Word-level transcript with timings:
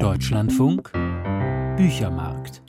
Deutschlandfunk 0.00 0.92
Büchermarkt 1.78 2.60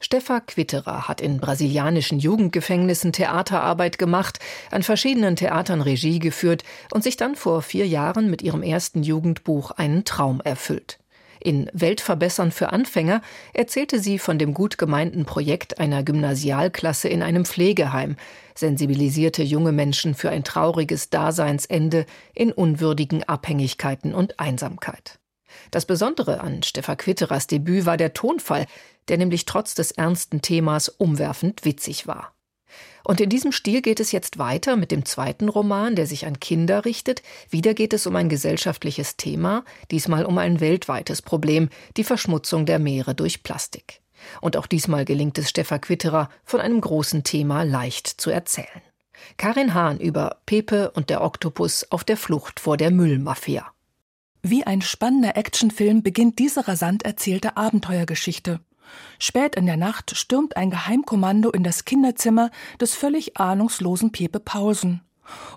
Steffa 0.00 0.40
Quitterer 0.40 1.06
hat 1.06 1.20
in 1.20 1.38
brasilianischen 1.38 2.18
Jugendgefängnissen 2.18 3.12
Theaterarbeit 3.12 3.98
gemacht, 3.98 4.38
an 4.70 4.82
verschiedenen 4.82 5.36
Theatern 5.36 5.82
Regie 5.82 6.18
geführt 6.18 6.64
und 6.92 7.04
sich 7.04 7.18
dann 7.18 7.36
vor 7.36 7.60
vier 7.60 7.86
Jahren 7.86 8.30
mit 8.30 8.40
ihrem 8.40 8.62
ersten 8.62 9.02
Jugendbuch 9.02 9.72
einen 9.72 10.06
Traum 10.06 10.40
erfüllt. 10.40 10.98
In 11.40 11.70
Weltverbessern 11.74 12.52
für 12.52 12.72
Anfänger 12.72 13.20
erzählte 13.52 14.00
sie 14.00 14.18
von 14.18 14.38
dem 14.38 14.54
gut 14.54 14.78
gemeinten 14.78 15.26
Projekt 15.26 15.78
einer 15.78 16.02
Gymnasialklasse 16.02 17.08
in 17.08 17.22
einem 17.22 17.44
Pflegeheim, 17.44 18.16
sensibilisierte 18.54 19.42
junge 19.42 19.72
Menschen 19.72 20.14
für 20.14 20.30
ein 20.30 20.42
trauriges 20.42 21.10
Daseinsende 21.10 22.06
in 22.34 22.50
unwürdigen 22.50 23.24
Abhängigkeiten 23.24 24.14
und 24.14 24.40
Einsamkeit. 24.40 25.18
Das 25.70 25.86
Besondere 25.86 26.40
an 26.40 26.62
Steffa 26.62 26.96
Quitterers 26.96 27.46
Debüt 27.46 27.86
war 27.86 27.96
der 27.96 28.14
Tonfall, 28.14 28.66
der 29.08 29.18
nämlich 29.18 29.44
trotz 29.44 29.74
des 29.74 29.92
ernsten 29.92 30.42
Themas 30.42 30.88
umwerfend 30.88 31.64
witzig 31.64 32.06
war. 32.06 32.32
Und 33.04 33.20
in 33.20 33.30
diesem 33.30 33.52
Stil 33.52 33.80
geht 33.80 34.00
es 34.00 34.12
jetzt 34.12 34.38
weiter 34.38 34.76
mit 34.76 34.90
dem 34.90 35.04
zweiten 35.04 35.48
Roman, 35.48 35.96
der 35.96 36.06
sich 36.06 36.26
an 36.26 36.40
Kinder 36.40 36.84
richtet. 36.84 37.22
Wieder 37.48 37.72
geht 37.72 37.94
es 37.94 38.06
um 38.06 38.14
ein 38.16 38.28
gesellschaftliches 38.28 39.16
Thema, 39.16 39.64
diesmal 39.90 40.26
um 40.26 40.36
ein 40.36 40.60
weltweites 40.60 41.22
Problem, 41.22 41.70
die 41.96 42.04
Verschmutzung 42.04 42.66
der 42.66 42.78
Meere 42.78 43.14
durch 43.14 43.42
Plastik. 43.42 44.02
Und 44.40 44.56
auch 44.56 44.66
diesmal 44.66 45.04
gelingt 45.04 45.38
es 45.38 45.48
Steffa 45.48 45.78
Quitterer, 45.78 46.28
von 46.44 46.60
einem 46.60 46.80
großen 46.80 47.24
Thema 47.24 47.62
leicht 47.62 48.06
zu 48.06 48.30
erzählen. 48.30 48.82
Karin 49.36 49.74
Hahn 49.74 49.98
über 49.98 50.38
Pepe 50.46 50.90
und 50.90 51.10
der 51.10 51.22
Oktopus 51.22 51.90
auf 51.90 52.04
der 52.04 52.16
Flucht 52.16 52.60
vor 52.60 52.76
der 52.76 52.90
Müllmafia. 52.90 53.66
Wie 54.50 54.66
ein 54.66 54.80
spannender 54.80 55.36
Actionfilm 55.36 56.02
beginnt 56.02 56.38
diese 56.38 56.68
rasant 56.68 57.02
erzählte 57.04 57.58
Abenteuergeschichte. 57.58 58.60
Spät 59.18 59.56
in 59.56 59.66
der 59.66 59.76
Nacht 59.76 60.16
stürmt 60.16 60.56
ein 60.56 60.70
Geheimkommando 60.70 61.50
in 61.50 61.62
das 61.62 61.84
Kinderzimmer 61.84 62.50
des 62.80 62.94
völlig 62.94 63.36
ahnungslosen 63.36 64.10
Pepe 64.10 64.40
Pausen. 64.40 65.02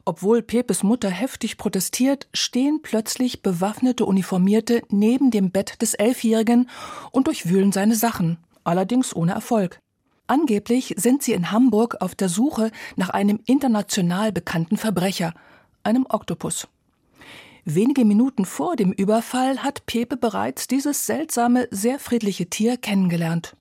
Obwohl 0.04 0.42
Pepes 0.42 0.84
Mutter 0.84 1.10
heftig 1.10 1.56
protestiert, 1.56 2.28
stehen 2.34 2.82
plötzlich 2.82 3.42
bewaffnete 3.42 4.04
Uniformierte 4.04 4.82
neben 4.90 5.32
dem 5.32 5.52
Bett 5.52 5.82
des 5.82 5.94
Elfjährigen 5.94 6.70
und 7.12 7.28
durchwühlen 7.28 7.72
seine 7.72 7.96
Sachen, 7.96 8.40
allerdings 8.66 9.16
ohne 9.16 9.32
Erfolg. 9.32 9.80
Angeblich 10.28 10.96
sind 10.98 11.24
sie 11.24 11.32
in 11.32 11.52
Hamburg 11.52 11.96
auf 12.02 12.14
der 12.14 12.28
Suche 12.28 12.72
nach 12.98 13.10
einem 13.10 13.40
international 13.46 14.34
bekannten 14.34 14.76
Verbrecher, 14.76 15.34
einem 15.82 16.06
Oktopus. 16.10 16.68
Wenige 17.76 18.04
Minuten 18.04 18.44
vor 18.44 18.76
dem 18.76 18.92
Überfall 18.92 19.60
hat 19.60 19.86
Pepe 19.86 20.18
bereits 20.18 20.68
dieses 20.68 21.06
seltsame, 21.06 21.70
sehr 21.72 22.00
friedliche 22.00 22.48
Tier 22.48 22.76
kennengelernt. 22.76 23.56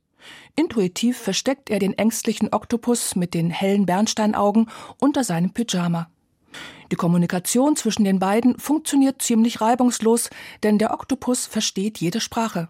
Intuitiv 0.56 1.16
versteckt 1.16 1.70
er 1.70 1.78
den 1.78 1.96
ängstlichen 1.96 2.52
Oktopus 2.52 3.14
mit 3.14 3.34
den 3.34 3.50
hellen 3.50 3.86
Bernsteinaugen 3.86 4.68
unter 4.98 5.22
seinem 5.22 5.52
Pyjama. 5.52 6.10
Die 6.90 6.96
Kommunikation 6.96 7.76
zwischen 7.76 8.02
den 8.02 8.18
beiden 8.18 8.58
funktioniert 8.58 9.22
ziemlich 9.22 9.60
reibungslos, 9.60 10.28
denn 10.64 10.78
der 10.78 10.92
Oktopus 10.92 11.46
versteht 11.46 11.98
jede 11.98 12.20
Sprache. 12.20 12.68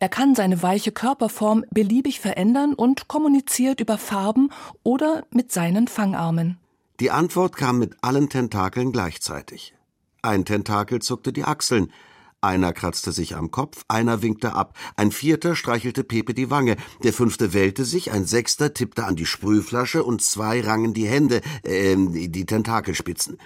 Er 0.00 0.08
kann 0.08 0.34
seine 0.34 0.62
weiche 0.62 0.92
Körperform 0.92 1.66
beliebig 1.70 2.18
verändern 2.18 2.72
und 2.72 3.08
kommuniziert 3.08 3.80
über 3.80 3.98
Farben 3.98 4.48
oder 4.84 5.24
mit 5.32 5.52
seinen 5.52 5.86
Fangarmen. 5.86 6.56
Die 6.98 7.10
Antwort 7.10 7.56
kam 7.56 7.78
mit 7.78 7.94
allen 8.00 8.30
Tentakeln 8.30 8.90
gleichzeitig. 8.90 9.74
Ein 10.22 10.44
Tentakel 10.44 11.02
zuckte 11.02 11.32
die 11.32 11.42
Achseln, 11.42 11.92
einer 12.40 12.72
kratzte 12.72 13.10
sich 13.10 13.34
am 13.34 13.50
Kopf, 13.50 13.84
einer 13.88 14.22
winkte 14.22 14.54
ab, 14.54 14.76
ein 14.96 15.10
vierter 15.10 15.56
streichelte 15.56 16.04
Pepe 16.04 16.32
die 16.32 16.48
Wange, 16.48 16.76
der 17.02 17.12
fünfte 17.12 17.52
wählte 17.52 17.84
sich, 17.84 18.12
ein 18.12 18.24
sechster 18.24 18.72
tippte 18.72 19.04
an 19.04 19.16
die 19.16 19.26
Sprühflasche 19.26 20.04
und 20.04 20.22
zwei 20.22 20.60
rangen 20.60 20.94
die 20.94 21.08
Hände, 21.08 21.40
äh, 21.64 21.96
die 21.96 22.46
Tentakelspitzen. 22.46 23.38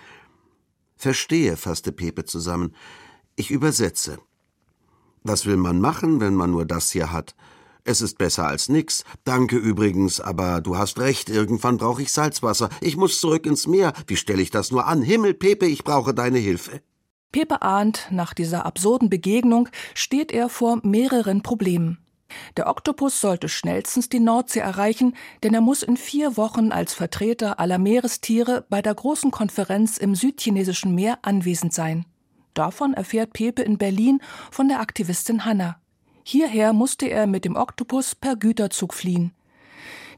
Verstehe, 0.96 1.56
fasste 1.56 1.92
Pepe 1.92 2.24
zusammen. 2.24 2.74
Ich 3.36 3.50
übersetze. 3.50 4.18
Was 5.22 5.46
will 5.46 5.56
man 5.56 5.80
machen, 5.80 6.20
wenn 6.20 6.34
man 6.34 6.50
nur 6.50 6.66
das 6.66 6.90
hier 6.90 7.10
hat? 7.10 7.34
Es 7.88 8.00
ist 8.00 8.18
besser 8.18 8.48
als 8.48 8.68
nix. 8.68 9.04
Danke 9.22 9.56
übrigens, 9.56 10.20
aber 10.20 10.60
du 10.60 10.76
hast 10.76 10.98
recht, 10.98 11.30
irgendwann 11.30 11.76
brauche 11.76 12.02
ich 12.02 12.10
Salzwasser. 12.10 12.68
Ich 12.80 12.96
muss 12.96 13.20
zurück 13.20 13.46
ins 13.46 13.68
Meer. 13.68 13.92
Wie 14.08 14.16
stelle 14.16 14.42
ich 14.42 14.50
das 14.50 14.72
nur 14.72 14.88
an? 14.88 15.02
Himmel, 15.02 15.34
Pepe, 15.34 15.66
ich 15.66 15.84
brauche 15.84 16.12
deine 16.12 16.38
Hilfe. 16.38 16.80
Pepe 17.30 17.62
ahnt, 17.62 18.08
nach 18.10 18.34
dieser 18.34 18.66
absurden 18.66 19.08
Begegnung 19.08 19.68
steht 19.94 20.32
er 20.32 20.48
vor 20.48 20.80
mehreren 20.82 21.44
Problemen. 21.44 21.98
Der 22.56 22.66
Oktopus 22.66 23.20
sollte 23.20 23.48
schnellstens 23.48 24.08
die 24.08 24.18
Nordsee 24.18 24.58
erreichen, 24.58 25.14
denn 25.44 25.54
er 25.54 25.60
muss 25.60 25.84
in 25.84 25.96
vier 25.96 26.36
Wochen 26.36 26.72
als 26.72 26.92
Vertreter 26.92 27.60
aller 27.60 27.78
Meerestiere 27.78 28.66
bei 28.68 28.82
der 28.82 28.96
großen 28.96 29.30
Konferenz 29.30 29.96
im 29.96 30.16
südchinesischen 30.16 30.92
Meer 30.92 31.20
anwesend 31.22 31.72
sein. 31.72 32.04
Davon 32.52 32.94
erfährt 32.94 33.32
Pepe 33.32 33.62
in 33.62 33.78
Berlin 33.78 34.20
von 34.50 34.66
der 34.66 34.80
Aktivistin 34.80 35.44
Hanna. 35.44 35.80
Hierher 36.28 36.72
musste 36.72 37.06
er 37.06 37.28
mit 37.28 37.44
dem 37.44 37.54
Oktopus 37.54 38.16
per 38.16 38.34
Güterzug 38.34 38.94
fliehen. 38.94 39.30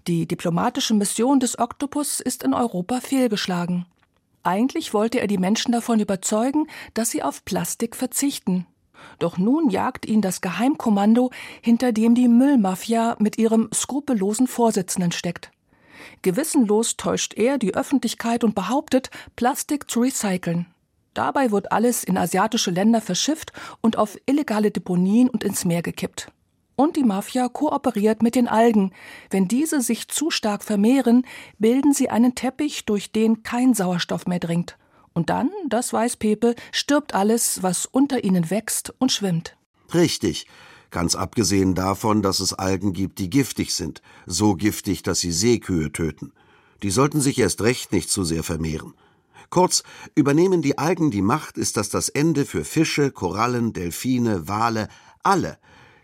Die 0.06 0.26
diplomatische 0.26 0.94
Mission 0.94 1.38
des 1.38 1.58
Oktopus 1.58 2.20
ist 2.20 2.42
in 2.42 2.54
Europa 2.54 3.02
fehlgeschlagen. 3.02 3.84
Eigentlich 4.42 4.94
wollte 4.94 5.20
er 5.20 5.26
die 5.26 5.36
Menschen 5.36 5.72
davon 5.72 6.00
überzeugen, 6.00 6.66
dass 6.94 7.10
sie 7.10 7.22
auf 7.22 7.44
Plastik 7.44 7.94
verzichten. 7.94 8.66
Doch 9.18 9.36
nun 9.36 9.68
jagt 9.68 10.06
ihn 10.06 10.22
das 10.22 10.40
Geheimkommando, 10.40 11.30
hinter 11.60 11.92
dem 11.92 12.14
die 12.14 12.28
Müllmafia 12.28 13.16
mit 13.18 13.36
ihrem 13.36 13.68
skrupellosen 13.74 14.46
Vorsitzenden 14.46 15.12
steckt. 15.12 15.50
Gewissenlos 16.22 16.96
täuscht 16.96 17.34
er 17.34 17.58
die 17.58 17.74
Öffentlichkeit 17.74 18.44
und 18.44 18.54
behauptet, 18.54 19.10
Plastik 19.36 19.90
zu 19.90 20.00
recyceln. 20.00 20.68
Dabei 21.14 21.50
wird 21.50 21.72
alles 21.72 22.04
in 22.04 22.16
asiatische 22.16 22.70
Länder 22.70 23.00
verschifft 23.00 23.52
und 23.80 23.96
auf 23.96 24.16
illegale 24.26 24.70
Deponien 24.70 25.28
und 25.28 25.44
ins 25.44 25.64
Meer 25.64 25.82
gekippt. 25.82 26.30
Und 26.76 26.96
die 26.96 27.02
Mafia 27.02 27.48
kooperiert 27.48 28.22
mit 28.22 28.36
den 28.36 28.46
Algen. 28.46 28.92
Wenn 29.30 29.48
diese 29.48 29.80
sich 29.80 30.06
zu 30.06 30.30
stark 30.30 30.62
vermehren, 30.62 31.26
bilden 31.58 31.92
sie 31.92 32.08
einen 32.08 32.36
Teppich, 32.36 32.84
durch 32.84 33.10
den 33.10 33.42
kein 33.42 33.74
Sauerstoff 33.74 34.26
mehr 34.26 34.38
dringt. 34.38 34.78
Und 35.12 35.28
dann, 35.28 35.50
das 35.68 35.92
weiß 35.92 36.18
Pepe, 36.18 36.54
stirbt 36.70 37.14
alles, 37.14 37.64
was 37.64 37.86
unter 37.86 38.22
ihnen 38.22 38.50
wächst 38.50 38.94
und 38.98 39.10
schwimmt. 39.10 39.56
Richtig. 39.92 40.46
Ganz 40.90 41.16
abgesehen 41.16 41.74
davon, 41.74 42.22
dass 42.22 42.38
es 42.38 42.52
Algen 42.52 42.92
gibt, 42.92 43.18
die 43.18 43.28
giftig 43.28 43.74
sind. 43.74 44.00
So 44.26 44.54
giftig, 44.54 45.02
dass 45.02 45.18
sie 45.18 45.32
Seekühe 45.32 45.90
töten. 45.90 46.32
Die 46.84 46.90
sollten 46.90 47.20
sich 47.20 47.38
erst 47.38 47.60
recht 47.62 47.92
nicht 47.92 48.08
zu 48.08 48.22
sehr 48.22 48.44
vermehren. 48.44 48.94
Kurz, 49.50 49.82
übernehmen 50.14 50.62
die 50.62 50.78
Algen 50.78 51.10
die 51.10 51.22
Macht, 51.22 51.56
ist 51.56 51.76
das 51.76 51.88
das 51.88 52.08
Ende 52.08 52.44
für 52.44 52.64
Fische, 52.64 53.10
Korallen, 53.10 53.72
Delfine, 53.72 54.48
Wale, 54.48 54.88
alle. 55.22 55.58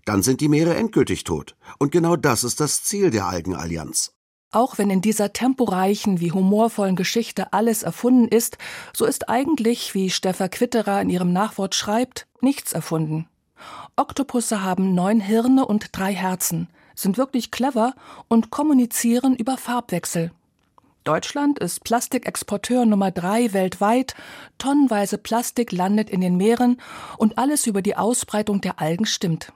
Dann 0.05 0.23
sind 0.23 0.41
die 0.41 0.49
Meere 0.49 0.75
endgültig 0.75 1.25
tot. 1.25 1.57
Und 1.79 1.93
genau 1.93 2.17
das 2.17 2.45
ist 2.45 2.61
das 2.61 2.83
Ziel 2.85 3.11
der 3.11 3.27
Algenallianz. 3.27 4.13
Auch 4.51 4.79
wenn 4.79 4.89
in 4.89 5.01
dieser 5.01 5.33
temporeichen 5.33 6.21
wie 6.21 6.31
humorvollen 6.31 6.95
Geschichte 6.95 7.53
alles 7.53 7.83
erfunden 7.83 8.29
ist, 8.29 8.57
so 8.97 9.05
ist 9.05 9.29
eigentlich, 9.29 9.95
wie 9.95 10.11
Steffa 10.11 10.49
Quitterer 10.49 11.03
in 11.03 11.11
ihrem 11.11 11.33
Nachwort 11.33 11.75
schreibt, 11.75 12.29
nichts 12.41 12.73
erfunden. 12.73 13.29
Oktopusse 13.97 14.63
haben 14.63 14.95
neun 14.95 15.21
Hirne 15.21 15.67
und 15.67 15.89
drei 15.93 16.15
Herzen, 16.15 16.69
sind 16.95 17.19
wirklich 17.19 17.51
clever 17.51 17.95
und 18.29 18.51
kommunizieren 18.51 19.35
über 19.35 19.57
Farbwechsel. 19.57 20.31
Deutschland 21.05 21.59
ist 21.59 21.85
Plastikexporteur 21.85 22.87
Nummer 22.87 23.11
drei 23.11 23.53
weltweit. 23.53 24.15
Tonnenweise 24.57 25.19
Plastik 25.19 25.71
landet 25.71 26.09
in 26.09 26.23
den 26.23 26.39
Meeren 26.39 26.81
und 27.19 27.37
alles 27.37 27.67
über 27.67 27.83
die 27.83 27.95
Ausbreitung 27.95 28.63
der 28.63 28.81
Algen 28.81 29.05
stimmt. 29.05 29.53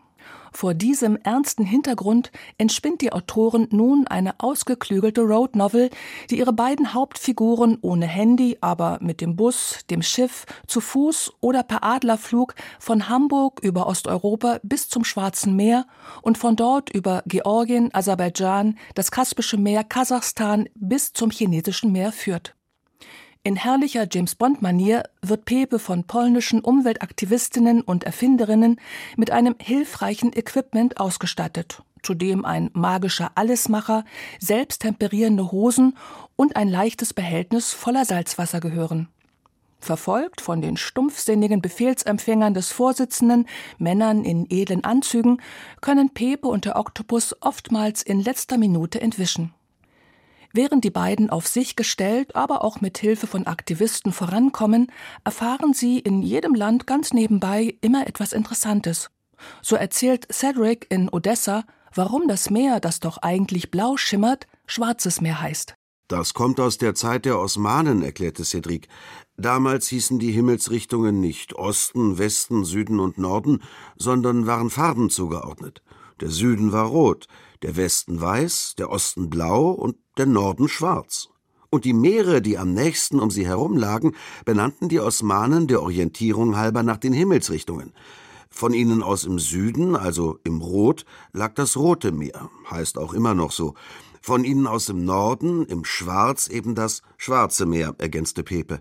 Vor 0.53 0.75
diesem 0.75 1.17
ernsten 1.17 1.65
Hintergrund 1.65 2.33
entspinnt 2.57 3.01
die 3.01 3.13
Autorin 3.13 3.69
nun 3.71 4.07
eine 4.07 4.41
ausgeklügelte 4.41 5.21
Road 5.21 5.57
Novel, 5.57 5.91
die 6.31 6.39
ihre 6.39 6.53
beiden 6.53 6.95
Hauptfiguren 6.95 7.79
ohne 7.81 8.07
Handy, 8.07 8.59
aber 8.61 8.99
mit 9.01 9.21
dem 9.21 9.37
Bus, 9.37 9.81
dem 9.91 10.03
Schiff, 10.03 10.47
zu 10.67 10.81
Fuß 10.81 11.35
oder 11.41 11.63
per 11.63 11.85
Adlerflug 11.85 12.55
von 12.79 13.09
Hamburg 13.09 13.61
über 13.63 13.87
Osteuropa 13.87 14.59
bis 14.63 14.89
zum 14.89 15.05
Schwarzen 15.05 15.55
Meer 15.55 15.87
und 16.23 16.39
von 16.39 16.57
dort 16.57 16.91
über 16.91 17.23
Georgien, 17.27 17.95
Aserbaidschan, 17.95 18.79
das 18.95 19.11
Kaspische 19.11 19.59
Meer, 19.59 19.85
Kasachstan 19.85 20.69
bis 20.75 21.13
zum 21.13 21.31
chinesischen 21.31 21.93
Meer 21.93 22.13
führt. 22.13 22.58
In 23.45 23.57
herrlicher 23.57 24.07
James 24.11 24.35
Bond-Manier 24.35 25.05
wird 25.23 25.45
Pepe 25.45 25.79
von 25.79 26.05
polnischen 26.05 26.61
Umweltaktivistinnen 26.61 27.83
und 27.83 28.05
Erfinderinnen 28.05 28.81
mit 29.17 29.31
einem 29.31 29.55
hilfreichen 29.61 30.33
Equipment 30.33 30.99
ausgestattet, 30.99 31.83
zu 32.03 32.15
dem 32.15 32.45
ein 32.45 32.71
magischer 32.75 33.31
Allesmacher, 33.37 34.05
selbst 34.41 34.83
temperierende 34.83 35.53
Hosen 35.53 35.97
und 36.37 36.57
ein 36.57 36.69
leichtes 36.69 37.15
Behältnis 37.15 37.73
voller 37.73 38.05
Salzwasser 38.05 38.61
gehören. 38.61 39.09
Verfolgt 39.81 40.41
von 40.41 40.61
den 40.61 40.77
stumpfsinnigen 40.77 41.63
Befehlsempfängern 41.63 42.53
des 42.53 42.73
Vorsitzenden, 42.73 43.47
Männern 43.79 44.25
in 44.25 44.47
edlen 44.51 44.83
Anzügen, 44.83 45.41
können 45.81 46.11
Pepe 46.11 46.49
und 46.49 46.65
der 46.65 46.77
Oktopus 46.77 47.37
oftmals 47.41 48.03
in 48.03 48.21
letzter 48.21 48.59
Minute 48.59 49.01
entwischen. 49.01 49.55
Während 50.59 50.83
die 50.83 50.91
beiden 50.91 51.31
auf 51.31 51.47
sich 51.47 51.77
gestellt, 51.77 52.35
aber 52.35 52.65
auch 52.65 52.81
mit 52.81 52.99
Hilfe 52.99 53.29
von 53.29 53.47
Aktivisten 53.47 54.11
vorankommen, 54.11 54.91
erfahren 55.23 55.73
sie 55.73 56.01
in 56.01 56.21
jedem 56.21 56.53
Land 56.53 56.85
ganz 56.85 57.13
nebenbei 57.13 57.77
immer 57.81 58.09
etwas 58.09 58.33
Interessantes. 58.33 59.09
So 59.63 59.77
erzählt 59.77 60.27
Cedric 60.33 60.89
in 60.91 61.11
Odessa, 61.11 61.63
warum 61.95 62.27
das 62.27 62.51
Meer, 62.51 62.81
das 62.81 62.99
doch 62.99 63.19
eigentlich 63.19 63.71
blau 63.71 63.97
schimmert, 63.97 64.49
Schwarzes 64.67 65.21
Meer 65.21 65.41
heißt. 65.41 65.75
Das 66.09 66.35
kommt 66.35 66.59
aus 66.59 66.77
der 66.77 66.97
Zeit 66.97 67.25
der 67.25 67.39
Osmanen, 67.39 68.03
erklärte 68.03 68.45
Cedric. 68.45 68.89
Damals 69.37 69.87
hießen 69.87 70.19
die 70.19 70.33
Himmelsrichtungen 70.33 71.21
nicht 71.21 71.55
Osten, 71.55 72.19
Westen, 72.19 72.65
Süden 72.65 72.99
und 72.99 73.17
Norden, 73.17 73.63
sondern 73.95 74.49
waren 74.49 74.71
Farben 74.71 75.09
zugeordnet. 75.09 75.85
Der 76.19 76.31
Süden 76.31 76.73
war 76.73 76.87
rot, 76.87 77.29
der 77.63 77.77
Westen 77.77 78.21
weiß, 78.21 78.75
der 78.77 78.91
Osten 78.91 79.31
blau 79.31 79.71
und 79.71 79.97
der 80.19 80.27
Norden 80.27 80.69
schwarz. 80.69 81.29
Und 81.71 81.85
die 81.85 81.93
Meere, 81.93 82.41
die 82.41 82.57
am 82.57 82.73
nächsten 82.73 83.21
um 83.21 83.31
sie 83.31 83.47
herum 83.47 83.77
lagen, 83.77 84.15
benannten 84.45 84.89
die 84.89 85.01
Osmanen 85.01 85.67
der 85.67 85.83
Orientierung 85.83 86.57
halber 86.57 86.83
nach 86.83 86.97
den 86.97 87.13
Himmelsrichtungen. 87.13 87.93
Von 88.49 88.73
ihnen 88.73 89.03
aus 89.03 89.25
im 89.25 89.39
Süden, 89.39 89.95
also 89.95 90.39
im 90.45 90.61
Rot, 90.61 91.05
lag 91.33 91.55
das 91.55 91.77
Rote 91.77 92.13
Meer, 92.13 92.51
heißt 92.71 92.99
auch 92.99 93.13
immer 93.13 93.35
noch 93.35 93.53
so. 93.53 93.75
Von 94.23 94.45
ihnen 94.45 94.67
aus 94.67 94.89
im 94.89 95.05
Norden, 95.05 95.65
im 95.67 95.85
Schwarz, 95.85 96.49
eben 96.49 96.75
das 96.75 97.03
Schwarze 97.19 97.67
Meer, 97.67 97.95
ergänzte 97.99 98.43
Pepe. 98.43 98.81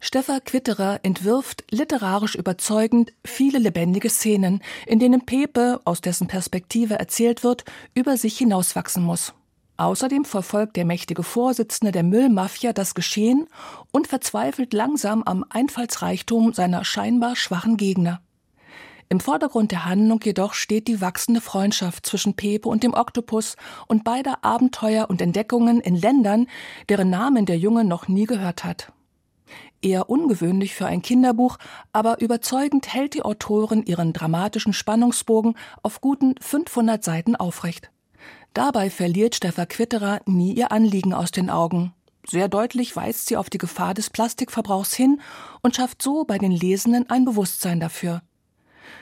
Steffa 0.00 0.38
Quitterer 0.38 1.00
entwirft 1.02 1.64
literarisch 1.70 2.36
überzeugend 2.36 3.12
viele 3.24 3.58
lebendige 3.58 4.08
Szenen, 4.08 4.62
in 4.86 5.00
denen 5.00 5.26
Pepe, 5.26 5.80
aus 5.84 6.00
dessen 6.00 6.28
Perspektive 6.28 6.94
erzählt 6.94 7.42
wird, 7.42 7.64
über 7.94 8.16
sich 8.16 8.38
hinauswachsen 8.38 9.02
muss. 9.02 9.34
Außerdem 9.78 10.24
verfolgt 10.24 10.76
der 10.76 10.84
mächtige 10.84 11.22
Vorsitzende 11.22 11.92
der 11.92 12.02
Müllmafia 12.02 12.72
das 12.72 12.96
Geschehen 12.96 13.46
und 13.92 14.08
verzweifelt 14.08 14.74
langsam 14.74 15.22
am 15.22 15.44
Einfallsreichtum 15.48 16.52
seiner 16.52 16.84
scheinbar 16.84 17.36
schwachen 17.36 17.76
Gegner. 17.76 18.20
Im 19.08 19.20
Vordergrund 19.20 19.70
der 19.70 19.84
Handlung 19.84 20.20
jedoch 20.22 20.52
steht 20.52 20.88
die 20.88 21.00
wachsende 21.00 21.40
Freundschaft 21.40 22.04
zwischen 22.04 22.34
Pepe 22.34 22.68
und 22.68 22.82
dem 22.82 22.92
Oktopus 22.92 23.56
und 23.86 24.02
beider 24.02 24.44
Abenteuer 24.44 25.08
und 25.08 25.22
Entdeckungen 25.22 25.80
in 25.80 25.94
Ländern, 25.94 26.48
deren 26.88 27.08
Namen 27.08 27.46
der 27.46 27.56
Junge 27.56 27.84
noch 27.84 28.08
nie 28.08 28.26
gehört 28.26 28.64
hat. 28.64 28.92
Eher 29.80 30.10
ungewöhnlich 30.10 30.74
für 30.74 30.86
ein 30.86 31.02
Kinderbuch, 31.02 31.56
aber 31.92 32.20
überzeugend 32.20 32.92
hält 32.92 33.14
die 33.14 33.22
Autorin 33.22 33.84
ihren 33.84 34.12
dramatischen 34.12 34.72
Spannungsbogen 34.72 35.54
auf 35.84 36.00
guten 36.00 36.34
500 36.40 37.02
Seiten 37.02 37.36
aufrecht. 37.36 37.92
Dabei 38.58 38.90
verliert 38.90 39.36
Steffa 39.36 39.66
Quitterer 39.66 40.20
nie 40.26 40.52
ihr 40.52 40.72
Anliegen 40.72 41.14
aus 41.14 41.30
den 41.30 41.48
Augen. 41.48 41.94
Sehr 42.26 42.48
deutlich 42.48 42.96
weist 42.96 43.28
sie 43.28 43.36
auf 43.36 43.50
die 43.50 43.58
Gefahr 43.58 43.94
des 43.94 44.10
Plastikverbrauchs 44.10 44.94
hin 44.94 45.20
und 45.62 45.76
schafft 45.76 46.02
so 46.02 46.24
bei 46.24 46.38
den 46.38 46.50
Lesenden 46.50 47.08
ein 47.08 47.24
Bewusstsein 47.24 47.78
dafür. 47.78 48.20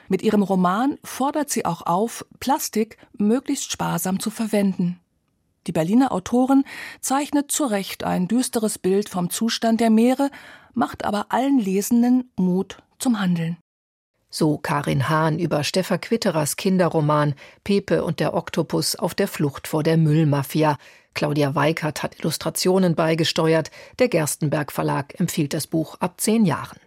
Mit 0.08 0.20
ihrem 0.20 0.42
Roman 0.42 0.98
fordert 1.02 1.48
sie 1.48 1.64
auch 1.64 1.86
auf, 1.86 2.26
Plastik 2.38 2.98
möglichst 3.16 3.72
sparsam 3.72 4.20
zu 4.20 4.28
verwenden. 4.28 5.00
Die 5.66 5.72
Berliner 5.72 6.12
Autorin 6.12 6.64
zeichnet 7.00 7.50
zu 7.50 7.64
Recht 7.64 8.04
ein 8.04 8.28
düsteres 8.28 8.76
Bild 8.76 9.08
vom 9.08 9.30
Zustand 9.30 9.80
der 9.80 9.88
Meere, 9.88 10.30
macht 10.74 11.02
aber 11.02 11.28
allen 11.30 11.58
Lesenden 11.58 12.30
Mut 12.36 12.82
zum 12.98 13.20
Handeln. 13.20 13.56
So 14.38 14.58
Karin 14.58 15.08
Hahn 15.08 15.38
über 15.38 15.64
Steffa 15.64 15.96
Quitterers 15.96 16.56
Kinderroman 16.56 17.34
Pepe 17.64 18.04
und 18.04 18.20
der 18.20 18.34
Oktopus 18.34 18.94
auf 18.94 19.14
der 19.14 19.28
Flucht 19.28 19.66
vor 19.66 19.82
der 19.82 19.96
Müllmafia. 19.96 20.76
Claudia 21.14 21.54
Weikert 21.54 22.02
hat 22.02 22.18
Illustrationen 22.18 22.94
beigesteuert. 22.94 23.70
Der 23.98 24.08
Gerstenberg 24.08 24.72
Verlag 24.72 25.18
empfiehlt 25.18 25.54
das 25.54 25.66
Buch 25.66 25.96
ab 26.00 26.20
zehn 26.20 26.44
Jahren. 26.44 26.78